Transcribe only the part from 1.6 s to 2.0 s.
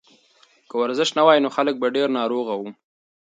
به